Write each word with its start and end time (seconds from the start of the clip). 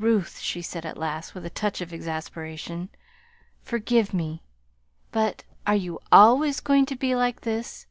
"Ruth," 0.00 0.40
she 0.40 0.60
said, 0.60 0.84
at 0.84 0.96
last, 0.96 1.36
with 1.36 1.46
a 1.46 1.50
touch 1.50 1.80
of 1.80 1.92
exasperation, 1.92 2.88
"forgive 3.62 4.12
me, 4.12 4.42
but 5.12 5.44
are 5.68 5.76
you 5.76 6.00
always 6.10 6.58
going 6.58 6.84
to 6.86 6.96
be 6.96 7.14
like 7.14 7.42
this? 7.42 7.86